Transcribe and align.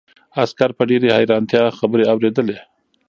عسکر 0.43 0.69
په 0.77 0.83
ډېرې 0.89 1.09
حیرانتیا 1.17 1.63
خبرې 1.77 2.03
اورېدلې. 2.13 2.57